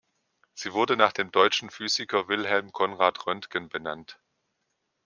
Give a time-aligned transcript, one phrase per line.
[0.55, 4.19] Sie wurde nach dem deutschen Physiker Wilhelm Conrad Röntgen benannt.